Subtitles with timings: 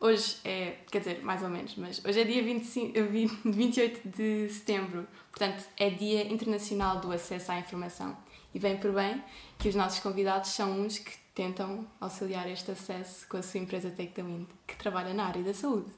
[0.00, 4.48] Hoje é, quer dizer, mais ou menos, mas hoje é dia 25, 20, 28 de
[4.48, 8.16] setembro, portanto é Dia Internacional do Acesso à Informação.
[8.54, 9.22] E vem por bem
[9.58, 13.90] que os nossos convidados são uns que tentam auxiliar este acesso com a sua empresa
[13.90, 15.90] Take the Wind, que trabalha na área da saúde.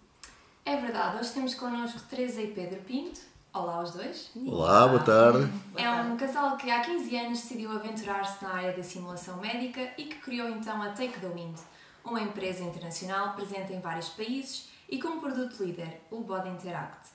[0.65, 3.21] É verdade, hoje temos connosco Teresa e Pedro Pinto.
[3.53, 4.31] Olá aos dois.
[4.47, 5.51] Olá, boa tarde.
[5.77, 10.05] É um casal que há 15 anos decidiu aventurar-se na área da simulação médica e
[10.05, 11.59] que criou então a Take the Wind,
[12.05, 17.11] uma empresa internacional presente em vários países e com um produto líder, o Body Interact.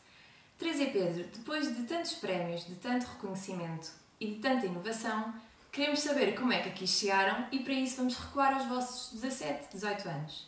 [0.58, 5.34] Teresa e Pedro, depois de tantos prémios, de tanto reconhecimento e de tanta inovação,
[5.72, 9.74] queremos saber como é que aqui chegaram e para isso vamos recuar aos vossos 17,
[9.74, 10.48] 18 anos.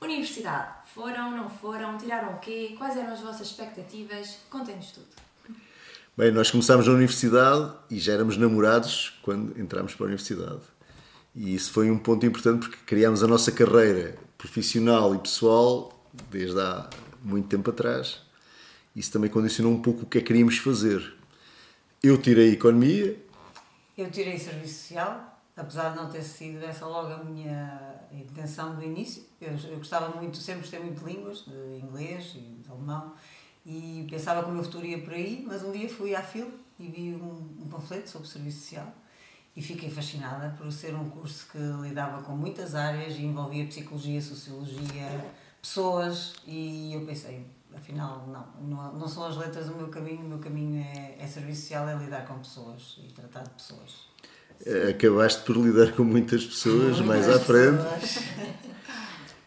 [0.00, 2.74] Universidade, foram, não foram, tiraram o quê?
[2.76, 4.38] Quais eram as vossas expectativas?
[4.50, 5.08] Contem-nos tudo.
[6.16, 10.60] Bem, nós começámos na universidade e já éramos namorados quando entramos para a universidade.
[11.38, 16.60] E isso foi um ponto importante porque criámos a nossa carreira profissional e pessoal desde
[16.60, 16.90] há
[17.22, 18.20] muito tempo atrás.
[18.94, 21.14] Isso também condicionou um pouco o que é que queríamos fazer.
[22.02, 23.16] Eu tirei Economia.
[23.96, 28.82] Eu tirei Serviço Social, apesar de não ter sido essa logo a minha intenção do
[28.82, 29.22] início.
[29.40, 33.14] Eu, eu gostava muito, sempre gostei muito de línguas, de inglês e de alemão,
[33.64, 36.50] e pensava que o meu futuro ia por aí, mas um dia fui à FIL
[36.80, 38.92] e vi um, um panfleto sobre serviço social
[39.56, 44.20] e fiquei fascinada por ser um curso que lidava com muitas áreas e envolvia psicologia,
[44.20, 45.24] sociologia,
[45.60, 48.26] pessoas, e eu pensei, afinal,
[48.60, 51.88] não, não, são as letras o meu caminho, o meu caminho é, é serviço social,
[51.88, 54.08] é lidar com pessoas e tratar de pessoas.
[54.90, 57.82] Acabaste por lidar com muitas pessoas muitas mais à frente.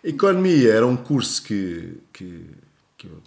[0.03, 2.49] Economia era um curso que, que,
[2.97, 3.21] que eu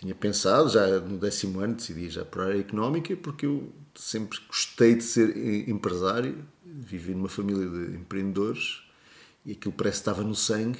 [0.00, 4.38] tinha pensado, já no décimo ano decidi já para a área económica, porque eu sempre
[4.48, 8.82] gostei de ser empresário, vivi numa família de empreendedores
[9.44, 10.78] e aquilo parece que estava no sangue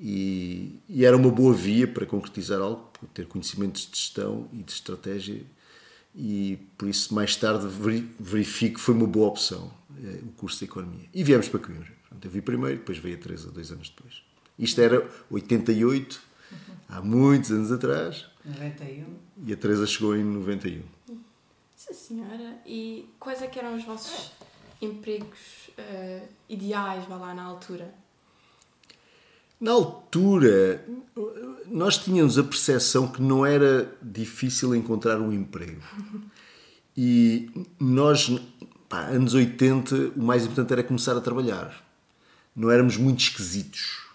[0.00, 4.72] e, e era uma boa via para concretizar algo, ter conhecimentos de gestão e de
[4.72, 5.42] estratégia
[6.14, 7.66] e por isso mais tarde
[8.18, 9.70] verifico que foi uma boa opção
[10.02, 11.06] eh, o curso de Economia.
[11.12, 11.92] E viemos para Coimbra.
[12.22, 14.22] Eu vi primeiro, depois veio a Teresa dois anos depois.
[14.58, 16.18] Isto era 88,
[16.88, 18.24] há muitos anos atrás.
[18.46, 19.04] 91.
[19.44, 20.82] E a Teresa chegou em 91.
[21.74, 22.58] Sim, senhora.
[22.64, 24.32] E quais é que eram os vossos
[24.80, 27.92] empregos uh, ideais, vá lá, na altura?
[29.60, 30.84] Na altura,
[31.66, 35.82] nós tínhamos a percepção que não era difícil encontrar um emprego.
[36.98, 38.30] E nós,
[38.88, 41.84] pá, anos 80, o mais importante era começar a trabalhar.
[42.54, 44.05] Não éramos muito esquisitos.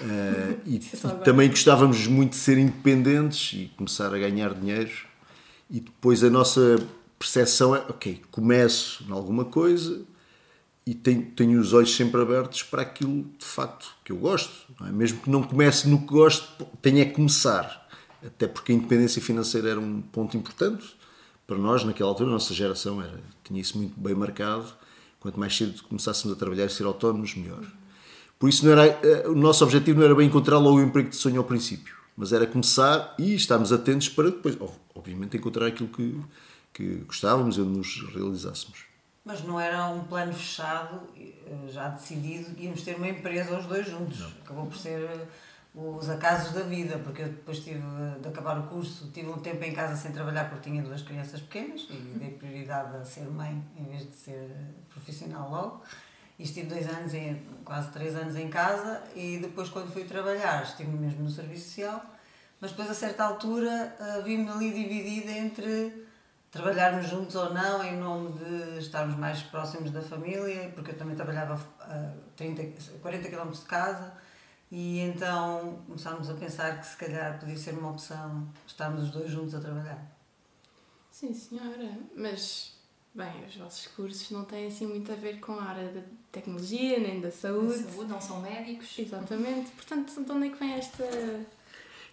[0.00, 4.92] Uh, e, e também gostávamos muito de ser independentes e começar a ganhar dinheiro.
[5.70, 6.76] E depois a nossa
[7.18, 10.04] percepção é: ok, começo em alguma coisa
[10.86, 14.72] e tenho, tenho os olhos sempre abertos para aquilo de facto que eu gosto.
[14.86, 14.92] É?
[14.92, 17.86] Mesmo que não comece no que gosto, tenho é que começar.
[18.24, 20.96] Até porque a independência financeira era um ponto importante
[21.46, 24.66] para nós naquela altura, a nossa geração era, tinha isso muito bem marcado.
[25.20, 27.64] Quanto mais cedo começássemos a trabalhar e ser autónomos, melhor.
[28.38, 31.08] Por isso, não era, eh, o nosso objetivo não era bem encontrar logo o emprego
[31.08, 34.56] de sonho ao princípio, mas era começar e estarmos atentos para depois,
[34.94, 36.20] obviamente, encontrar aquilo que,
[36.72, 38.84] que gostávamos e onde nos realizássemos.
[39.24, 41.32] Mas não era um plano fechado, eh,
[41.68, 44.20] já decidido, íamos ter uma empresa os dois juntos.
[44.20, 44.28] Não.
[44.44, 45.26] Acabou por ser eh,
[45.74, 47.82] os acasos da vida, porque eu depois tive
[48.20, 51.40] de acabar o curso, tive um tempo em casa sem trabalhar porque tinha duas crianças
[51.40, 54.50] pequenas e dei prioridade a ser mãe em vez de ser
[54.88, 55.82] profissional logo.
[56.38, 60.62] E estive dois anos, em, quase três anos em casa e depois quando fui trabalhar
[60.62, 62.04] estive mesmo no serviço social,
[62.60, 66.06] mas depois a certa altura uh, vi-me ali dividida entre
[66.50, 71.14] trabalharmos juntos ou não em nome de estarmos mais próximos da família, porque eu também
[71.14, 74.12] trabalhava a 30, 40 km de casa
[74.70, 79.30] e então começámos a pensar que se calhar podia ser uma opção estarmos os dois
[79.30, 80.04] juntos a trabalhar.
[81.10, 82.75] Sim, senhora, mas
[83.16, 86.98] Bem, os vossos cursos não têm assim muito a ver com a área da tecnologia
[86.98, 87.82] nem da saúde.
[87.82, 88.94] Da saúde, não são médicos.
[88.98, 89.70] Exatamente.
[89.70, 91.04] Portanto, de onde é que vem esta,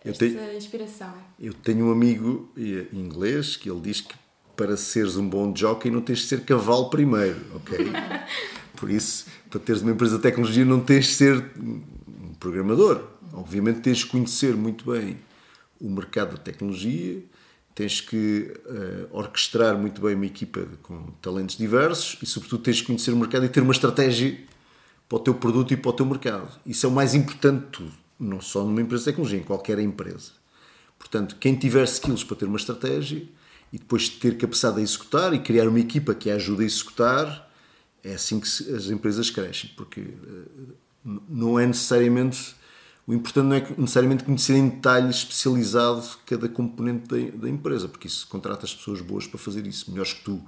[0.06, 1.14] esta tenho, inspiração?
[1.38, 2.50] Eu tenho um amigo
[2.94, 4.16] inglês que ele diz que
[4.56, 7.80] para seres um bom jockey não tens de ser cavalo primeiro, ok?
[8.78, 13.04] Por isso, para teres uma empresa de tecnologia não tens de ser um programador.
[13.34, 15.18] Obviamente tens de conhecer muito bem
[15.82, 17.22] o mercado da tecnologia,
[17.76, 22.88] tens que uh, orquestrar muito bem uma equipa com talentos diversos e, sobretudo, tens que
[22.88, 24.38] conhecer o mercado e ter uma estratégia
[25.10, 26.50] para o teu produto e para o teu mercado.
[26.66, 29.80] Isso é o mais importante de tudo, não só numa empresa de tecnologia, em qualquer
[29.80, 30.32] empresa.
[30.98, 33.24] Portanto, quem tiver skills para ter uma estratégia
[33.72, 37.52] e depois ter capacidade de executar e criar uma equipa que a ajude a executar,
[38.04, 40.76] é assim que as empresas crescem, porque uh,
[41.28, 42.56] Não é necessariamente.
[43.06, 48.08] O importante não é necessariamente conhecer em detalhe especializado cada componente da, da empresa, porque
[48.08, 50.32] isso contrata as pessoas boas para fazer isso, melhores que tu.
[50.32, 50.44] Uhum.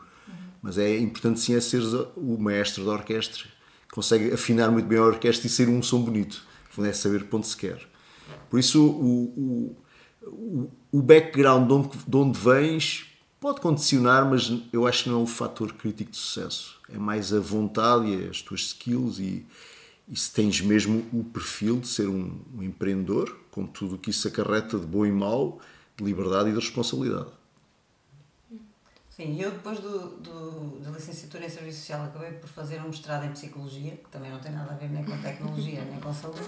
[0.61, 3.43] Mas é importante sim é seres o maestro da orquestra,
[3.91, 6.43] consegue afinar muito bem a orquestra e ser um som bonito.
[6.77, 7.87] É saber para onde se quer.
[8.49, 9.75] Por isso, o,
[10.27, 13.05] o, o background de onde, de onde vens
[13.39, 16.77] pode condicionar, mas eu acho que não é o fator crítico de sucesso.
[16.91, 19.45] É mais a vontade e as tuas skills e,
[20.07, 24.11] e se tens mesmo o perfil de ser um, um empreendedor, com tudo o que
[24.11, 25.59] isso acarreta de bom e mau,
[25.97, 27.29] de liberdade e de responsabilidade.
[29.09, 33.25] Sim, eu depois do, do, da licenciatura em Serviço Social acabei por fazer um mestrado
[33.25, 36.41] em Psicologia, que também não tem nada a ver nem com tecnologia, nem com saúde,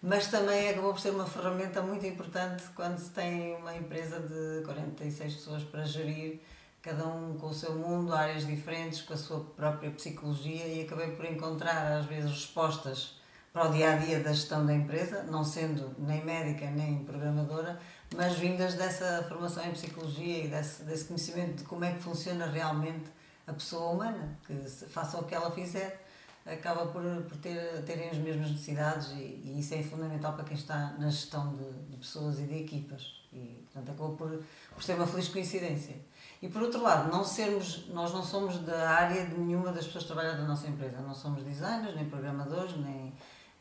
[0.00, 4.64] mas também acabou por ser uma ferramenta muito importante quando se tem uma empresa de
[4.64, 6.40] 46 pessoas para gerir,
[6.86, 11.10] cada um com o seu mundo, áreas diferentes, com a sua própria psicologia e acabei
[11.10, 13.16] por encontrar às vezes respostas
[13.52, 17.80] para o dia a dia da gestão da empresa, não sendo nem médica nem programadora,
[18.14, 22.46] mas vindas dessa formação em psicologia e desse, desse conhecimento de como é que funciona
[22.46, 23.10] realmente
[23.48, 24.54] a pessoa humana, que
[24.88, 26.06] faça o que ela fizer,
[26.44, 30.56] acaba por, por ter, terem as mesmas necessidades e, e isso é fundamental para quem
[30.56, 33.16] está na gestão de, de pessoas e de equipas.
[33.32, 35.96] E, portanto, acabou por, por ser uma feliz coincidência.
[36.46, 40.04] E por outro lado, não sermos, nós não somos da área de nenhuma das pessoas
[40.04, 41.00] que trabalham da nossa empresa.
[41.00, 43.12] Não somos designers, nem programadores, nem,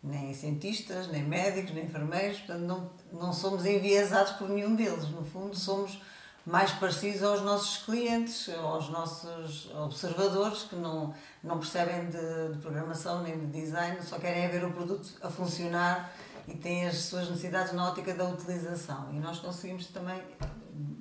[0.03, 5.09] nem cientistas, nem médicos, nem enfermeiros, portanto não, não somos enviesados por nenhum deles.
[5.09, 5.99] No fundo, somos
[6.45, 11.11] mais parecidos aos nossos clientes, aos nossos observadores que não,
[11.43, 16.13] não percebem de, de programação nem de design, só querem ver o produto a funcionar
[16.47, 19.11] e têm as suas necessidades na ótica da utilização.
[19.11, 20.21] E nós conseguimos também,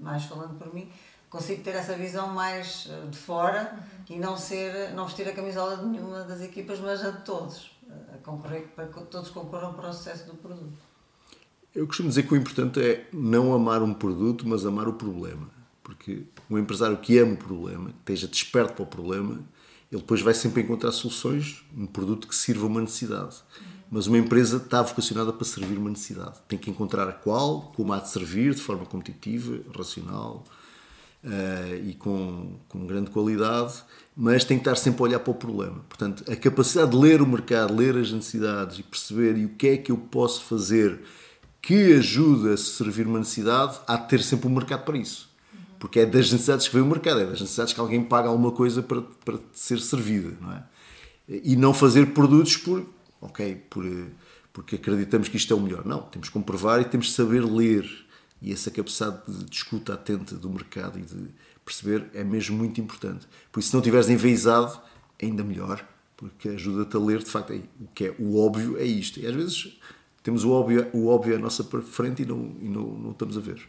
[0.01, 0.91] mais falando por mim,
[1.35, 3.77] consigo ter essa visão mais eh, de fora
[4.09, 4.17] uhum.
[4.17, 7.75] e não ser não vestir a camisola de nenhuma das equipas, mas a de todos
[8.13, 10.79] a concorrer, para que todos concorram para o sucesso do produto.
[11.75, 15.49] Eu costumo dizer que o importante é não amar um produto, mas amar o problema.
[15.83, 19.41] Porque um empresário que ama o problema, que esteja desperto para o problema,
[19.91, 23.37] ele depois vai sempre encontrar soluções, um produto que sirva uma necessidade.
[23.91, 26.39] Mas uma empresa está vocacionada para servir uma necessidade.
[26.49, 30.45] Tem que encontrar a qual, como há de servir, de forma competitiva, racional
[31.25, 33.75] uh, e com, com grande qualidade,
[34.17, 35.85] mas tem que estar sempre a olhar para o problema.
[35.89, 39.69] Portanto, a capacidade de ler o mercado, ler as necessidades e perceber e o que
[39.69, 41.01] é que eu posso fazer
[41.61, 45.33] que ajude a servir uma necessidade, há de ter sempre um mercado para isso.
[45.79, 48.53] Porque é das necessidades que vem o mercado, é das necessidades que alguém paga alguma
[48.53, 50.63] coisa para, para ser servida, não é?
[51.27, 52.87] E não fazer produtos por,
[53.21, 53.85] ok, por,
[54.53, 55.85] porque acreditamos que isto é o melhor.
[55.87, 58.04] Não, temos que comprovar e temos que saber ler.
[58.43, 61.31] E essa capacidade de escuta atenta do mercado e de
[61.65, 63.27] perceber é mesmo muito importante.
[63.51, 64.81] Por isso, se não estiveres enveizado,
[65.23, 65.87] ainda melhor,
[66.17, 69.19] porque ajuda-te a ler, de facto, o que é o óbvio é isto.
[69.19, 69.79] E às vezes
[70.23, 73.41] temos o óbvio, o óbvio à nossa frente e não, e não, não estamos a
[73.41, 73.69] ver.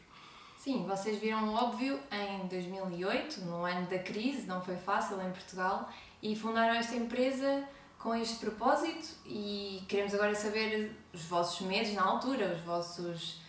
[0.57, 5.30] Sim, vocês viram o óbvio em 2008, no ano da crise, não foi fácil em
[5.30, 5.90] Portugal,
[6.23, 7.63] e fundaram esta empresa
[7.99, 13.42] com este propósito e queremos agora saber os vossos medos na altura, os vossos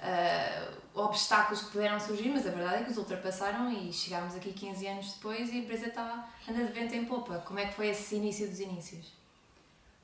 [0.00, 4.52] uh, obstáculos que puderam surgir, mas a verdade é que os ultrapassaram e chegámos aqui
[4.52, 7.38] 15 anos depois e a empresa está andando de vento em popa.
[7.46, 9.12] Como é que foi esse início dos inícios?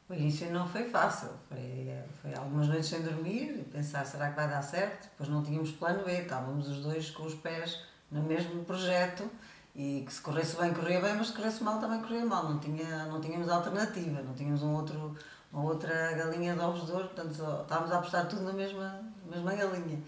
[0.09, 4.49] O início não foi fácil, foi, foi algumas noites sem dormir, pensar será que vai
[4.49, 8.65] dar certo, depois não tínhamos plano B, estávamos os dois com os pés no mesmo
[8.65, 9.29] projeto
[9.75, 12.61] e que se corresse bem corria bem, mas se corresse mal também corria mal, não,
[12.61, 15.17] tinha, não tínhamos alternativa, não tínhamos um outro,
[15.65, 17.33] outra galinha de ovos de ouro, portanto
[17.63, 20.03] estávamos a apostar tudo na mesma, mesma galinha.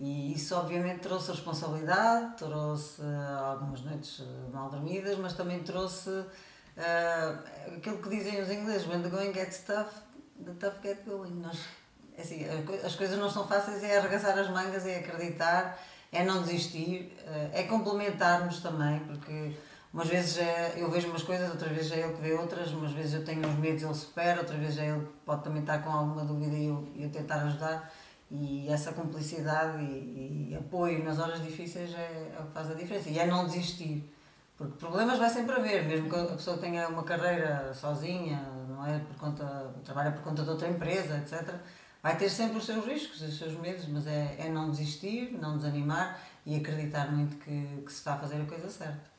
[0.00, 3.02] E isso obviamente trouxe responsabilidade, trouxe
[3.46, 9.10] algumas noites mal dormidas, mas também trouxe uh, aquilo que dizem os ingleses, when the
[9.10, 9.90] going gets tough,
[10.42, 11.32] the tough get going.
[11.32, 11.58] Nós,
[12.16, 12.46] é assim,
[12.82, 15.78] as coisas não são fáceis, é arregaçar as mangas, é acreditar,
[16.10, 19.54] é não desistir, uh, é complementarmos também, porque
[19.92, 22.92] umas vezes é, eu vejo umas coisas, outras vezes é ele que vê outras, umas
[22.92, 25.82] vezes eu tenho uns medos ele supera, outras vezes é ele que pode também estar
[25.82, 27.92] com alguma dúvida e eu, eu tentar ajudar.
[28.30, 32.74] E essa cumplicidade e, e, apoio nas horas difíceis é, é o que faz a
[32.74, 33.10] diferença.
[33.10, 34.08] E é não desistir.
[34.56, 39.00] Porque problemas vai sempre haver, mesmo que a pessoa tenha uma carreira sozinha, não é
[39.00, 41.54] por conta, trabalha por conta de outra empresa, etc.
[42.02, 45.56] Vai ter sempre os seus riscos, os seus medos, mas é, é não desistir, não
[45.56, 49.09] desanimar e acreditar muito que, que se está a fazer a coisa certa.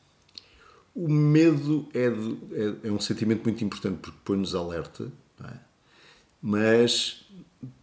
[0.94, 5.12] O medo é, de, é, é um sentimento muito importante porque põe-nos alerta,
[5.44, 5.54] é?
[6.42, 7.26] mas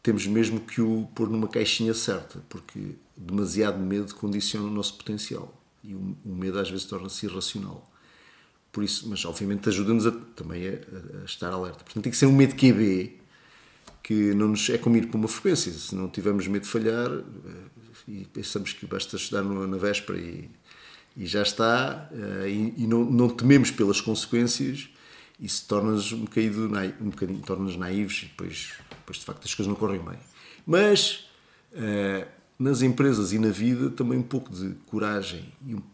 [0.03, 5.55] temos mesmo que o pôr numa caixinha certa, porque demasiado medo condiciona o nosso potencial
[5.83, 7.91] e o, o medo às vezes torna-se irracional.
[8.71, 10.05] Por isso, mas obviamente ajuda-nos
[10.37, 11.83] também a, a, estar alerta.
[11.83, 13.19] Portanto, tem que ser um medo QB,
[14.03, 15.73] que não nos é como ir para uma frequência.
[15.73, 20.51] Se não tivermos medo de falhar eh, e pensamos que basta estudar na véspera e,
[21.19, 24.89] e já está, eh, e, e não, não, tememos pelas consequências,
[25.41, 26.71] isso torna-nos um bocadinho,
[27.01, 30.19] um bocadinho naivos e depois, depois de facto as coisas não correm bem.
[30.65, 31.29] Mas
[31.73, 35.53] uh, nas empresas e na vida também um pouco de coragem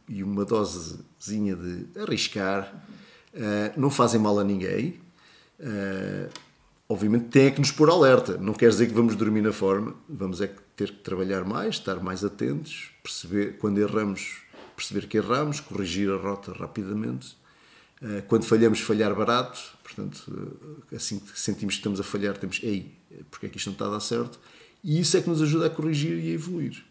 [0.09, 2.75] e, uma dosezinha de arriscar
[3.35, 5.01] uh, não fazem mal a ninguém.
[6.89, 8.37] Obviamente tem é que nos pôr alerta.
[8.37, 11.97] Não quer dizer que vamos dormir na forma, vamos é ter que trabalhar mais, estar
[11.97, 14.44] mais atentos, perceber quando erramos,
[14.75, 17.37] perceber que erramos, corrigir a rota rapidamente.
[18.03, 20.25] Eh, quando falhamos, falhar barato, portanto,
[20.93, 22.93] eh, assim que sentimos que estamos a falhar, temos, ei,
[23.31, 24.39] porque é que isto não está a dar certo?
[24.83, 26.85] E isso é que nos ajuda a corrigir e a evoluir.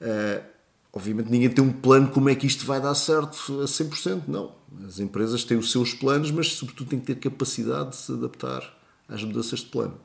[0.00, 0.44] Uh,
[0.92, 4.54] obviamente ninguém tem um plano como é que isto vai dar certo a 100%, não.
[4.86, 8.62] As empresas têm os seus planos, mas sobretudo têm que ter capacidade de se adaptar
[9.08, 9.98] às mudanças de plano.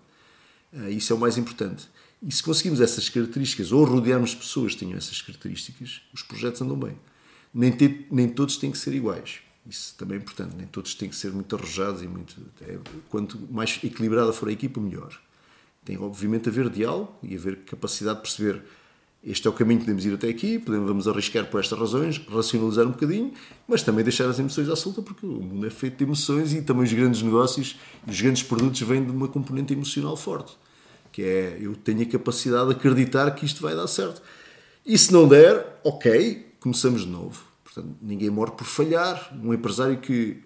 [0.87, 1.89] Isso é o mais importante.
[2.21, 6.77] E se conseguimos essas características, ou rodearmos pessoas que tenham essas características, os projetos andam
[6.77, 6.97] bem.
[7.53, 9.39] Nem, ter, nem todos têm que ser iguais.
[9.67, 10.55] Isso também é importante.
[10.55, 12.35] Nem todos têm que ser muito arrojados e muito.
[12.61, 12.77] É,
[13.09, 15.19] quanto mais equilibrada for a equipa, melhor.
[15.85, 18.63] Tem, obviamente, a haver diálogo e haver capacidade de perceber
[19.23, 22.17] este é o caminho que podemos ir até aqui, podemos, vamos arriscar por estas razões,
[22.29, 23.33] racionalizar um bocadinho,
[23.67, 26.61] mas também deixar as emoções à solta, porque o mundo é feito de emoções e
[26.61, 30.55] também os grandes negócios e os grandes produtos vêm de uma componente emocional forte,
[31.11, 34.21] que é eu tenho a capacidade de acreditar que isto vai dar certo.
[34.85, 37.43] E se não der, ok, começamos de novo.
[37.63, 39.31] Portanto, ninguém morre por falhar.
[39.43, 40.41] Um empresário que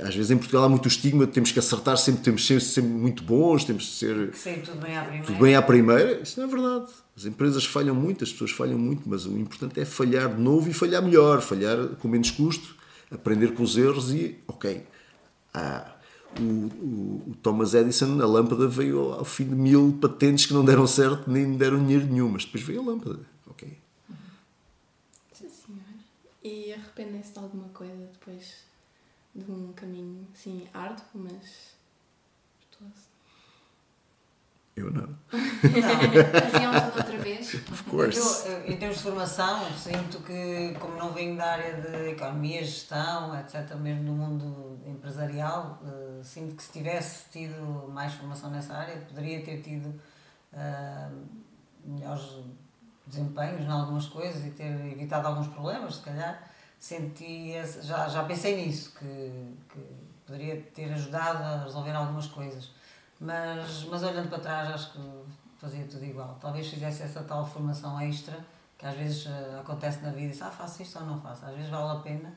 [0.00, 2.90] às vezes em Portugal há muito estigma, temos que acertar sempre, temos que ser sempre
[2.90, 4.30] muito bons, temos de ser.
[4.30, 5.26] Que sei, tudo bem à primeira.
[5.26, 6.20] Tudo bem à primeira.
[6.22, 6.86] Isso não é verdade.
[7.16, 10.68] As empresas falham muito, as pessoas falham muito, mas o importante é falhar de novo
[10.68, 12.74] e falhar melhor, falhar com menos custo,
[13.10, 14.82] aprender com os erros e, ok.
[15.52, 15.95] Ah,
[16.42, 20.86] o, o, Thomas Edison, a lâmpada veio ao fim de mil patentes que não deram
[20.86, 23.20] certo, nem deram dinheiro nenhum, mas depois veio a lâmpada.
[23.46, 23.78] Ok.
[25.32, 25.80] Sim, senhor.
[26.42, 28.64] E arrependem-se de alguma coisa depois
[29.34, 31.76] de um caminho, sim, árduo, mas
[32.60, 33.05] virtuoso?
[34.76, 35.06] Eu não.
[35.06, 35.16] Não,
[36.50, 37.54] faziam tudo outra vez?
[37.54, 38.46] Of course.
[38.46, 43.34] Eu, em termos de formação, sinto que, como não venho da área de economia, gestão,
[43.40, 48.96] etc., mesmo no mundo empresarial, uh, sinto que se tivesse tido mais formação nessa área,
[49.08, 49.88] poderia ter tido
[50.52, 51.26] uh,
[51.82, 52.36] melhores
[53.06, 58.56] desempenhos em algumas coisas e ter evitado alguns problemas, se calhar senti já, já pensei
[58.56, 59.80] nisso, que, que
[60.26, 62.75] poderia ter ajudado a resolver algumas coisas.
[63.20, 64.98] Mas, mas olhando para trás, acho que
[65.60, 66.38] fazia tudo igual.
[66.40, 68.44] Talvez fizesse essa tal formação extra,
[68.78, 71.44] que às vezes uh, acontece na vida e diz, ah, faço isto ou não faço.
[71.46, 72.28] Às vezes vale a pena,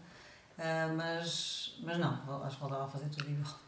[0.58, 3.60] uh, mas, mas não, acho que voltava a fazer tudo igual.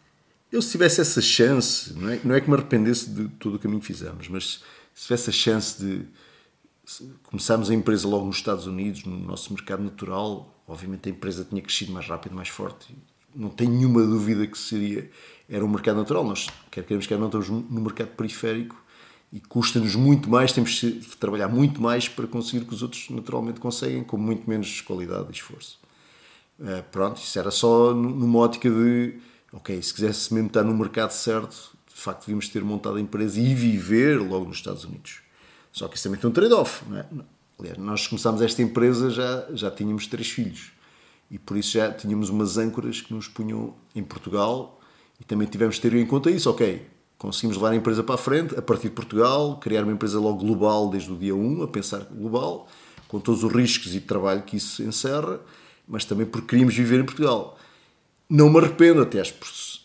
[0.51, 3.59] Eu, se tivesse essa chance, não é, não é que me arrependesse de todo o
[3.59, 4.61] que fizemos, mas
[4.93, 6.07] se tivesse a chance de
[7.23, 11.61] começarmos a empresa logo nos Estados Unidos, no nosso mercado natural, obviamente a empresa tinha
[11.61, 12.93] crescido mais rápido, mais forte.
[13.35, 15.09] Não tenho nenhuma dúvida que seria
[15.51, 16.23] era um mercado natural.
[16.23, 18.81] Nós, quer queremos, quer não, estamos no mercado periférico
[19.33, 23.09] e custa-nos muito mais, temos de trabalhar muito mais para conseguir o que os outros
[23.09, 25.79] naturalmente conseguem, com muito menos qualidade e esforço.
[26.59, 29.15] Uh, pronto, isso era só numa ótica de,
[29.51, 33.39] ok, se quisesse mesmo estar no mercado certo, de facto devíamos ter montado a empresa
[33.39, 35.19] e viver logo nos Estados Unidos.
[35.71, 37.05] Só que isso também tem um trade-off, não é?
[37.59, 40.71] Aliás, nós começámos esta empresa já, já tínhamos três filhos
[41.31, 44.79] e por isso já tínhamos umas âncoras que nos punham em Portugal
[45.19, 46.85] e também tivemos de ter em conta isso, ok,
[47.17, 50.39] conseguimos levar a empresa para a frente a partir de Portugal, criar uma empresa logo
[50.39, 52.67] global desde o dia 1, a pensar global,
[53.07, 55.39] com todos os riscos e trabalho que isso encerra,
[55.87, 57.57] mas também porque queríamos viver em Portugal.
[58.29, 59.21] Não me arrependo, até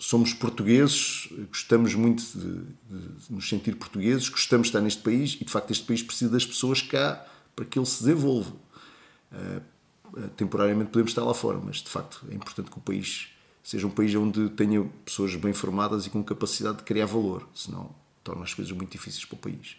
[0.01, 5.45] somos portugueses, gostamos muito de, de, nos sentir portugueses, gostamos de estar neste país e
[5.45, 7.25] de facto este país precisa das pessoas cá
[7.55, 8.53] para que ele se desenvolva.
[10.13, 13.29] Uh, temporariamente podemos estar lá fora, mas de facto é importante que o país
[13.63, 17.91] seja um país onde tenha pessoas bem formadas e com capacidade de criar valor, senão
[18.23, 19.77] torna as coisas muito difíceis para o país.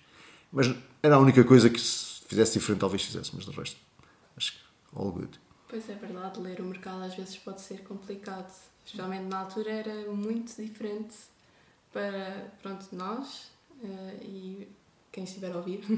[0.51, 3.77] Mas era a única coisa que se fizesse diferente talvez fizesse, mas de resto
[4.35, 4.59] acho que
[4.93, 5.39] all good.
[5.67, 8.53] Pois é verdade, ler o mercado às vezes pode ser complicado,
[8.85, 11.15] especialmente na altura era muito diferente
[11.91, 14.67] para pronto, nós uh, e
[15.11, 15.81] quem estiver a ouvir.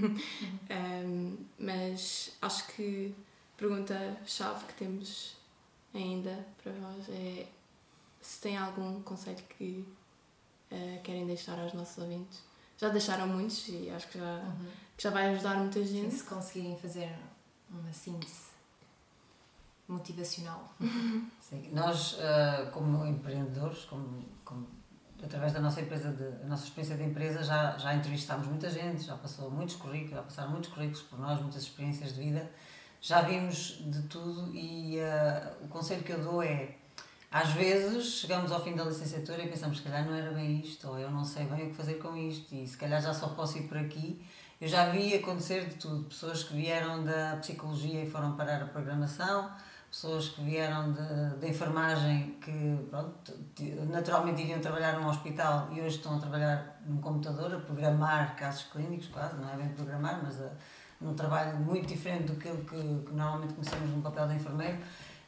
[1.05, 3.13] um, mas acho que
[3.59, 5.35] pergunta-chave que temos
[5.93, 7.47] ainda para vós é
[8.21, 9.85] se tem algum conselho que
[10.71, 12.43] uh, querem deixar aos nossos ouvintes.
[12.77, 14.67] Já deixaram muitos e acho que já, uhum.
[14.95, 16.11] que já vai ajudar muita gente.
[16.11, 17.13] Sim, se conseguirem fazer
[17.69, 18.49] uma síntese
[19.87, 20.73] motivacional.
[21.41, 24.67] Sim, nós, uh, como empreendedores, como, como
[25.23, 29.17] através da nossa empresa, de, nossa experiência de empresa, já, já entrevistámos muita gente, já
[29.17, 32.49] passou muitos currículos, já passaram muitos currículos por nós, muitas experiências de vida,
[33.01, 36.75] já vimos de tudo e uh, o conselho que eu dou é
[37.31, 40.87] às vezes chegamos ao fim da licenciatura e pensamos se calhar não era bem isto,
[40.87, 43.27] ou eu não sei bem o que fazer com isto, e se calhar já só
[43.29, 44.25] posso ir por aqui.
[44.59, 48.65] Eu já vi acontecer de tudo, pessoas que vieram da psicologia e foram parar a
[48.65, 49.49] programação,
[49.91, 53.31] pessoas que vieram da enfermagem que pronto,
[53.89, 58.63] naturalmente iriam trabalhar num hospital e hoje estão a trabalhar num computador, a programar casos
[58.63, 60.49] clínicos quase, não é bem programar, mas a,
[60.99, 64.77] num trabalho muito diferente do que, que, que normalmente conhecemos no papel de enfermeiro.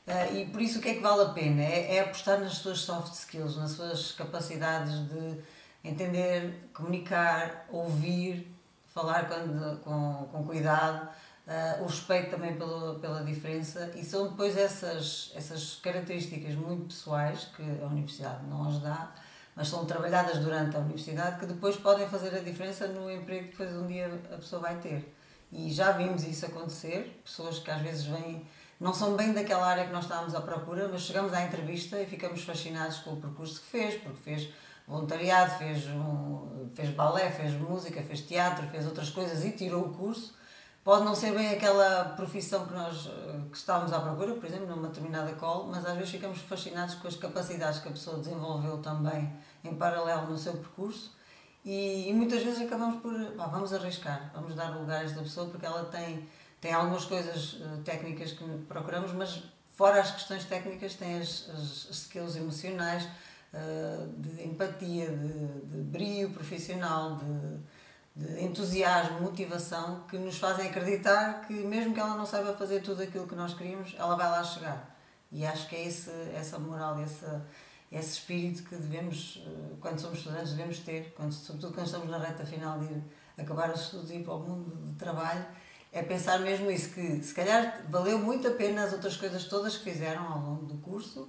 [0.07, 1.61] Uh, e por isso o que é que vale a pena?
[1.61, 5.37] É, é apostar nas suas soft skills, nas suas capacidades de
[5.83, 8.51] entender, comunicar, ouvir,
[8.93, 11.07] falar quando, com, com cuidado,
[11.47, 17.45] uh, o respeito também pelo, pela diferença e são depois essas, essas características muito pessoais
[17.55, 19.11] que a universidade não as dá,
[19.55, 23.51] mas são trabalhadas durante a universidade que depois podem fazer a diferença no emprego que
[23.51, 25.15] depois um dia a pessoa vai ter.
[25.51, 28.45] E já vimos isso acontecer, pessoas que às vezes vêm
[28.79, 32.05] não são bem daquela área que nós estávamos à procura, mas chegamos à entrevista e
[32.07, 34.49] ficamos fascinados com o percurso que fez, porque fez
[34.87, 39.93] voluntariado, fez, um, fez balé, fez música, fez teatro, fez outras coisas e tirou o
[39.93, 40.33] curso.
[40.83, 43.07] Pode não ser bem aquela profissão que nós
[43.51, 47.07] que estávamos à procura, por exemplo, numa determinada call, mas às vezes ficamos fascinados com
[47.07, 49.31] as capacidades que a pessoa desenvolveu também
[49.63, 51.11] em paralelo no seu percurso
[51.63, 55.65] e, e muitas vezes acabamos por, pá, vamos arriscar, vamos dar lugares da pessoa porque
[55.65, 56.27] ela tem
[56.61, 59.41] tem algumas coisas uh, técnicas que procuramos, mas
[59.75, 63.03] fora as questões técnicas, tem as, as skills emocionais,
[63.51, 67.57] uh, de empatia, de, de brio profissional, de,
[68.15, 73.01] de, entusiasmo, motivação, que nos fazem acreditar que, mesmo que ela não saiba fazer tudo
[73.01, 74.95] aquilo que nós queríamos, ela vai lá chegar.
[75.31, 77.43] E acho que é esse, essa moral, essa,
[77.91, 82.17] esse espírito que devemos, eh, quando somos estudantes, devemos ter, quando, sobretudo quando estamos na
[82.17, 83.03] reta final de ir
[83.37, 85.45] acabar os estudos e ir para o mundo de trabalho
[85.91, 89.75] é pensar mesmo isso, que se calhar valeu muito a pena as outras coisas todas
[89.75, 91.27] que fizeram ao longo do curso,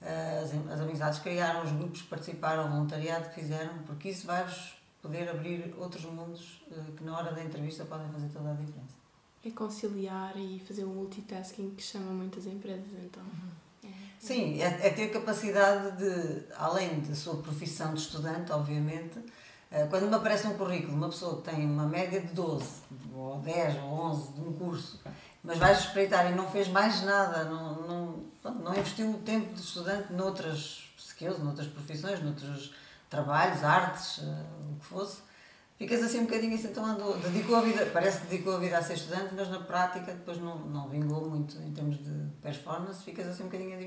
[0.00, 4.26] as, as amizades que criaram, os grupos que participaram, o voluntariado que fizeram, porque isso
[4.26, 8.54] vai-vos poder abrir outros mundos eh, que na hora da entrevista podem fazer toda a
[8.54, 8.96] diferença.
[9.44, 13.22] É conciliar e fazer o multitasking que chama muitas empresas, então.
[13.22, 13.69] Uhum.
[14.20, 19.18] Sim, é, é ter capacidade de, além da sua profissão de estudante, obviamente,
[19.70, 22.82] eh, quando me aparece um currículo, uma pessoa que tem uma média de 12,
[23.14, 25.00] ou 10, ou 11 de um curso,
[25.42, 29.60] mas vais espreitar e não fez mais nada, não, não, não investiu o tempo de
[29.62, 32.74] estudante noutras skills, noutras profissões, noutros
[33.08, 35.22] trabalhos, artes, eh, o que fosse,
[35.80, 38.76] ficas assim um bocadinho assim, então andou, dedicou a vida, parece que dedicou a vida
[38.76, 42.12] a ser estudante, mas na prática depois não, não vingou muito em termos de
[42.42, 43.78] performance, ficas assim um bocadinho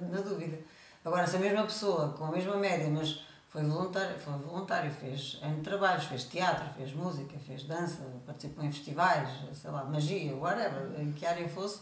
[0.00, 0.58] na dúvida.
[1.04, 5.38] Agora, se a mesma pessoa, com a mesma média, mas foi voluntário, foi voluntário, fez
[5.42, 10.98] N trabalhos, fez teatro, fez música, fez dança, participou em festivais, sei lá, magia, whatever,
[10.98, 11.80] em que área fosse,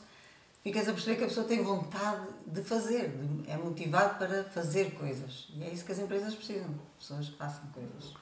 [0.64, 3.14] ficas a perceber que a pessoa tem vontade de fazer,
[3.46, 5.46] é motivado para fazer coisas.
[5.54, 8.14] E é isso que as empresas precisam, pessoas que façam coisas.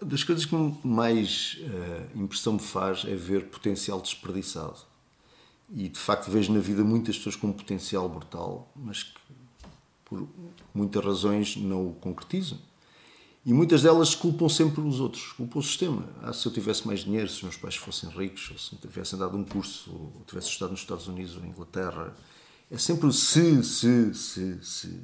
[0.00, 4.78] Das coisas que mais uh, impressão me faz é ver potencial desperdiçado.
[5.74, 9.12] E de facto vejo na vida muitas pessoas com um potencial brutal, mas que
[10.04, 10.26] por
[10.72, 12.58] muitas razões não o concretizam.
[13.44, 16.08] E muitas delas culpam sempre os outros, culpam o sistema.
[16.22, 19.18] Ah, se eu tivesse mais dinheiro, se os meus pais fossem ricos, ou se tivessem
[19.18, 22.14] dado um curso, ou tivesse estudado nos Estados Unidos ou na Inglaterra.
[22.70, 25.00] É sempre o se, se, se, se.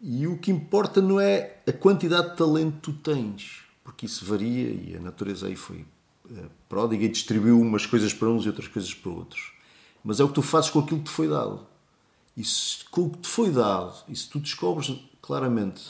[0.00, 4.24] E o que importa não é a quantidade de talento que tu tens, porque isso
[4.24, 5.84] varia e a natureza aí foi
[6.30, 9.52] eh, pródiga e distribuiu umas coisas para uns e outras coisas para outros.
[10.02, 11.66] Mas é o que tu fazes com aquilo que te foi dado.
[12.36, 14.92] Isso, com o que te foi dado, e se tu descobres
[15.22, 15.82] claramente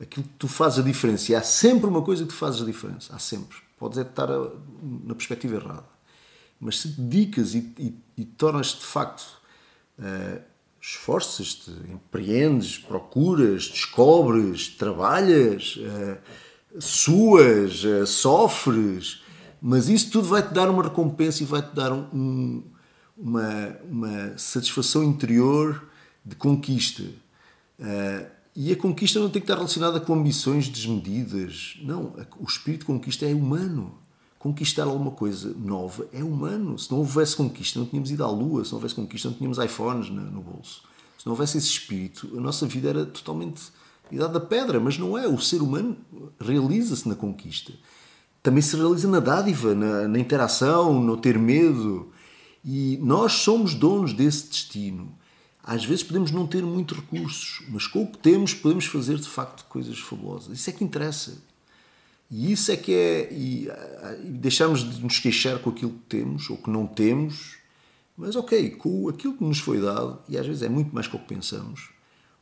[0.00, 2.64] aquilo que tu fazes a diferença, e há sempre uma coisa que tu fazes a
[2.64, 3.58] diferença, há sempre.
[3.78, 5.84] Podes é estar na perspectiva errada.
[6.58, 9.26] Mas se te dedicas e, e, e tornas-te de facto,
[9.98, 10.40] uh,
[10.80, 16.18] esforças-te, empreendes, procuras, descobres, trabalhas, uh,
[16.78, 19.22] suas, uh, sofres,
[19.60, 22.62] mas isso tudo vai-te dar uma recompensa e vai-te dar um, um
[23.16, 25.88] uma, uma satisfação interior
[26.24, 27.02] de conquista.
[27.78, 31.78] Uh, e a conquista não tem que estar relacionada com ambições desmedidas.
[31.82, 33.98] Não, o espírito de conquista é humano.
[34.38, 36.78] Conquistar alguma coisa nova é humano.
[36.78, 38.64] Se não houvesse conquista, não tínhamos ido à Lua.
[38.64, 40.82] Se não houvesse conquista, não tínhamos iPhones no bolso.
[41.18, 43.60] Se não houvesse esse espírito, a nossa vida era totalmente
[44.10, 44.80] idade da pedra.
[44.80, 45.26] Mas não é.
[45.26, 45.96] O ser humano
[46.40, 47.72] realiza-se na conquista.
[48.42, 52.12] Também se realiza na dádiva, na, na interação, no ter medo.
[52.64, 55.12] E nós somos donos desse destino.
[55.62, 59.28] Às vezes podemos não ter muitos recursos, mas com o que temos podemos fazer de
[59.28, 60.56] facto coisas fabulosas.
[60.56, 61.42] Isso é que interessa.
[62.30, 63.32] E isso é que é.
[63.32, 63.68] E,
[64.24, 67.56] e deixamos de nos queixar com aquilo que temos ou que não temos,
[68.16, 71.16] mas ok, com aquilo que nos foi dado, e às vezes é muito mais que
[71.16, 71.90] o que pensamos,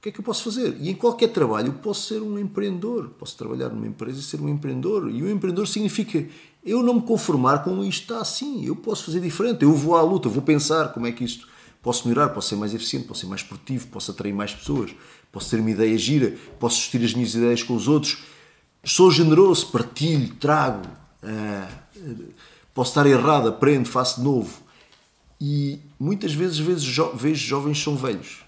[0.05, 0.77] que é que eu posso fazer?
[0.81, 4.38] E em qualquer trabalho eu posso ser um empreendedor, posso trabalhar numa empresa e ser
[4.38, 5.11] um empreendedor.
[5.11, 6.29] E o um empreendedor significa
[6.62, 10.03] eu não me conformar com isto está assim, eu posso fazer diferente, eu vou à
[10.03, 11.49] luta, vou pensar como é que isto
[11.83, 14.95] posso melhorar, posso ser mais eficiente, posso ser mais produtivo, posso atrair mais pessoas,
[15.33, 18.25] posso ter uma ideia gira, posso discutir as minhas ideias com os outros,
[18.85, 20.87] sou generoso, partilho, trago,
[21.23, 22.25] uh,
[22.75, 24.62] posso estar errado, aprendo, faço de novo.
[25.40, 28.43] E muitas vezes, vezes jo vejo jovens são velhos,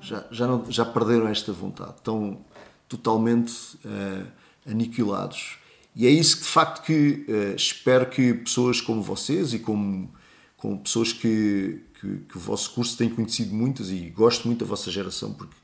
[0.00, 2.44] já, já, não, já perderam esta vontade, estão
[2.88, 3.52] totalmente
[3.84, 4.26] uh,
[4.66, 5.58] aniquilados.
[5.94, 10.12] E é isso que de facto que uh, espero que pessoas como vocês e como,
[10.56, 14.66] como pessoas que, que, que, o vosso curso tem conhecido muitas e gosto muito da
[14.66, 15.54] vossa geração porque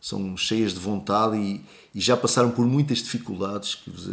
[0.00, 4.10] são cheias de vontade e, e já passaram por muitas dificuldades que vos,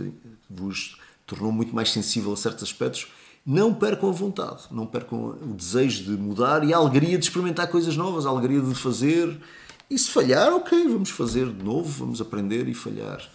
[0.49, 3.07] vos, tornou muito mais sensível a certos aspectos.
[3.45, 7.67] Não percam a vontade, não percam o desejo de mudar e a alegria de experimentar
[7.69, 9.41] coisas novas, a alegria de fazer.
[9.89, 13.27] E se falhar, ok, vamos fazer de novo, vamos aprender e falhar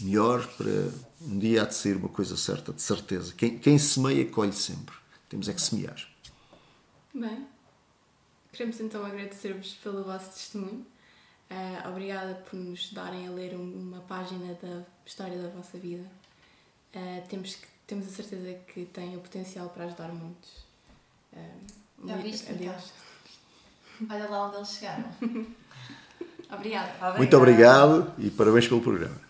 [0.00, 0.90] melhor para
[1.22, 3.32] um dia há de ser uma coisa certa, de certeza.
[3.36, 4.94] Quem, quem semeia, colhe sempre.
[5.28, 5.96] Temos é que semear.
[7.14, 7.46] Bem,
[8.54, 10.86] Queremos então agradecer-vos pelo vosso testemunho.
[11.50, 16.08] Uh, obrigada por nos darem a ler uma página da história da vossa vida.
[16.94, 20.64] Uh, temos, que, temos a certeza que têm o potencial para ajudar muitos.
[21.32, 22.50] Uh, Já viste?
[22.50, 22.92] Adeus.
[24.10, 25.04] Olha lá onde eles chegaram.
[26.50, 27.16] Obrigada.
[27.16, 29.23] Muito obrigado e parabéns pelo programa.